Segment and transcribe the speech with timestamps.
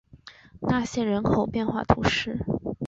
[0.61, 2.43] 纳谢人口变化图示